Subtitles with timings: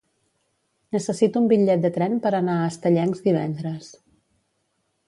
[0.95, 3.97] Necessito un bitllet de tren per anar a Estellencs divendres.